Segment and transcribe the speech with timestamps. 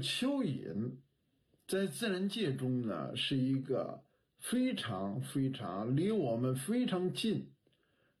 [0.00, 0.92] 蚯蚓
[1.66, 4.02] 在自然界中呢，是一个
[4.38, 7.52] 非常非常离我们非常近，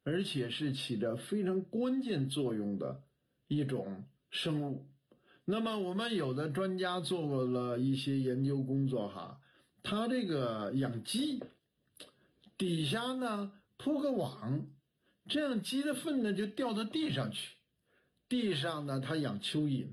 [0.02, 3.02] 而且是起着非常关键作用的
[3.48, 4.86] 一种生物。
[5.44, 9.40] 那么，我们有的专家做过了一些研究工作，哈，
[9.82, 11.40] 他这个养鸡
[12.58, 14.66] 底下呢铺个网，
[15.28, 17.56] 这样鸡的粪呢就掉到地上去，
[18.28, 19.86] 地上呢他养蚯蚓。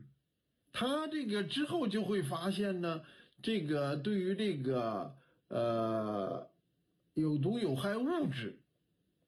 [0.73, 3.05] 他这个之后就会发现呢，
[3.43, 5.15] 这个对于这个
[5.49, 6.49] 呃
[7.13, 8.59] 有毒有害物质，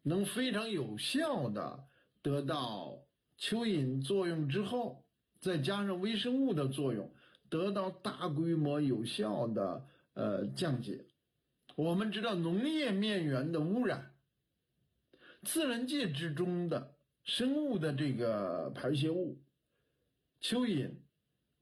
[0.01, 1.85] 能非常有效的
[2.23, 2.97] 得到
[3.39, 5.05] 蚯蚓作用之后，
[5.39, 7.13] 再加上微生物的作用，
[7.47, 11.05] 得到大规模有效的呃降解。
[11.75, 14.15] 我们知道农业面源的污染，
[15.43, 19.37] 自然界之中的生物的这个排泄物，
[20.41, 20.89] 蚯蚓。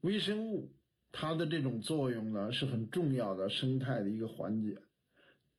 [0.04, 0.70] 微生物
[1.12, 4.76] 它的这种作用呢是很重要的生态的一个环节，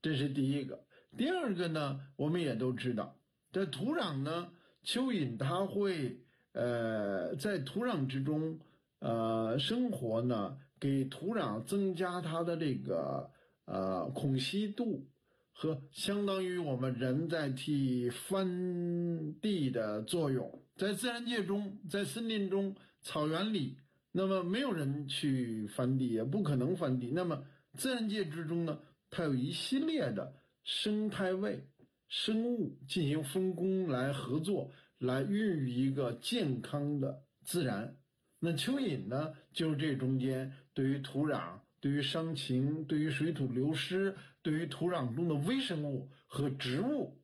[0.03, 0.86] 这是第一个。
[1.17, 3.17] 第二个呢，我们也都知道，
[3.52, 4.52] 在土壤呢，
[4.84, 6.19] 蚯蚓它会
[6.53, 8.59] 呃在土壤之中
[9.00, 13.31] 呃生活呢，给土壤增加它的这个
[13.66, 15.08] 呃孔隙度
[15.53, 20.62] 和相当于我们人在替翻地的作用。
[20.75, 23.80] 在自然界中，在森林中、草原里。
[24.17, 27.11] 那么没有人去翻地，也不可能翻地。
[27.11, 31.67] 那么自然界之中呢，它有一系列的生态位
[32.07, 37.97] 生物进行分工来合作，来孕育一个健康的自然。
[38.39, 47.22] 那蚯蚓呢，就是这中间对于土壤、对于伤情、对于水土流失、对于土壤中的微生物和植物，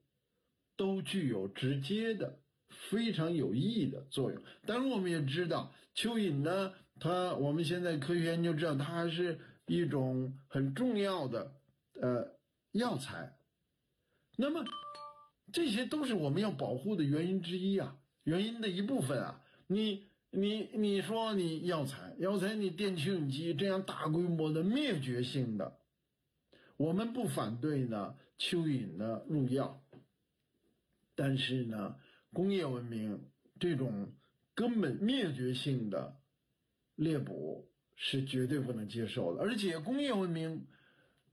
[0.76, 2.41] 都具有直接的。
[2.90, 4.42] 非常有意义的作用。
[4.66, 11.54] 当然，我们也知道蚯蚓呢，它我们现在科学研究知道，它还是一种很重要的
[12.02, 12.36] 呃
[12.72, 13.38] 药材。
[14.36, 14.66] 那么，
[15.54, 19.42] 这些都是我们要保护的原因之一啊，原因的一部分啊。
[19.68, 25.78] 你你你说你药材，药材你电蚯蚓机这样大规模的灭绝性的，
[26.78, 29.84] 我们不反对呢蚯蚓呢入药，
[31.16, 31.96] 但是呢。
[32.34, 34.14] 工业文明这种
[34.56, 36.22] 根本灭绝性的
[36.96, 40.66] 猎捕是绝对不能接受的，而且工业文明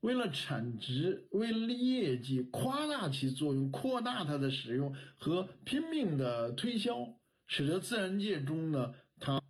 [0.01, 9.43] 为了产值、为了业绩夸大其作用、扩大它的使用和拼命的推销，使得自然界中呢它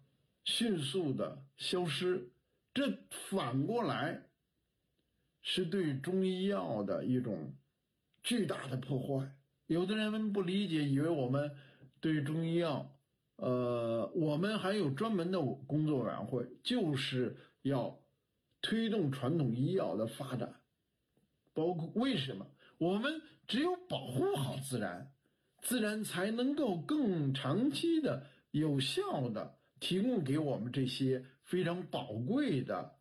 [0.44, 2.30] 迅速的消失，
[2.72, 4.22] 这反过来
[5.42, 7.54] 是对中医药的一种
[8.22, 9.34] 巨大的破坏。
[9.69, 11.55] 有的人们不理解，以为我们
[12.01, 12.91] 对中医药，
[13.37, 18.01] 呃，我们还有专门的工作委员会，就是要
[18.62, 20.55] 推动传统医药的发展。
[21.53, 22.47] 包括为什么？
[22.78, 25.12] 我们只有保护好自然，
[25.61, 32.97] 自然才能够更长期的、有效的提供给我们这些非常宝贵的。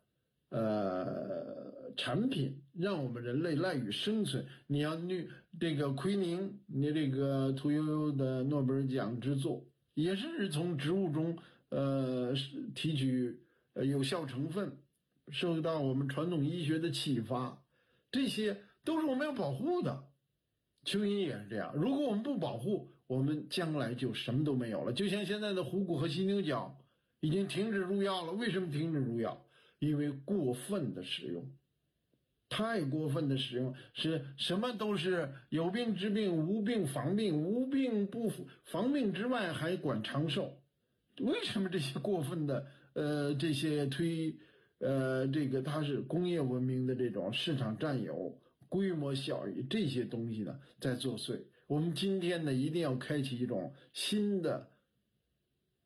[0.50, 4.46] 呃，产品让我们人类赖以生存。
[4.66, 5.28] 你要你
[5.60, 9.64] 这个奎宁，你这个屠呦呦的诺贝尔奖之作，
[9.94, 11.36] 也是从植物中
[11.68, 12.32] 呃
[12.74, 13.40] 提取
[13.74, 14.78] 有效成分，
[15.30, 17.62] 受到我们传统医学的启发，
[18.10, 20.04] 这些都是我们要保护的。
[20.84, 24.92] 蚯蚓也是这样，如果我们不保护，我们将来就什么都没有了。
[24.94, 26.78] 就像现在的虎骨和犀牛角
[27.20, 29.44] 已经停止入药了，为什么停止入药？
[29.78, 31.52] 因为过分的使用，
[32.48, 38.32] 太过分的使用，是什么都是有病治病，无病防病，无病不
[38.64, 40.62] 防病之外还管长寿。
[41.20, 44.36] 为什么这些过分的呃这些推
[44.78, 51.44] 呃这个它是工业文明的这种市场占有、规模效益这些东西呢在作祟？
[51.66, 54.70] 我们今天呢一定要开启一种新的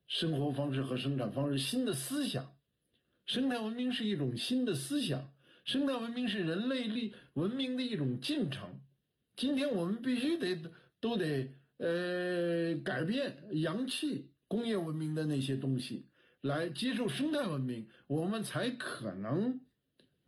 [0.06, 2.54] 生活方式和生产方式，新的思想。
[3.26, 5.32] 生态文明是一种新的思想，
[5.64, 8.80] 生态文明是人类历文明的一种进程。
[9.36, 10.58] 今天我们必须得
[11.00, 11.48] 都得
[11.78, 16.06] 呃改变洋气工业文明的那些东西，
[16.40, 19.60] 来接受生态文明，我们才可能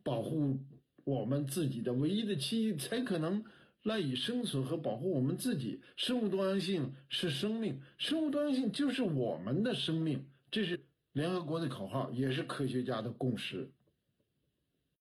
[0.01, 0.59] 保护
[1.03, 3.43] 我们自己的唯一的栖，才可能
[3.83, 5.81] 赖以生存和保护我们自己。
[5.97, 10.79] 生物多样性是生命，生物多样性就是我们的生命，这是。
[11.15, 13.71] 联合国的口号也是科学家的共识。